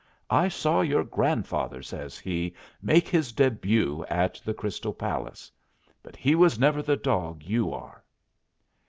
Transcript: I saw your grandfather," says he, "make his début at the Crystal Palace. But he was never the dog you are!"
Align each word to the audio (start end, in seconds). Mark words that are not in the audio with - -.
I 0.31 0.47
saw 0.47 0.81
your 0.81 1.03
grandfather," 1.03 1.83
says 1.83 2.17
he, 2.17 2.55
"make 2.81 3.07
his 3.07 3.31
début 3.31 4.03
at 4.09 4.41
the 4.43 4.51
Crystal 4.51 4.93
Palace. 4.93 5.51
But 6.01 6.15
he 6.15 6.33
was 6.33 6.57
never 6.57 6.81
the 6.81 6.97
dog 6.97 7.43
you 7.43 7.71
are!" 7.71 8.03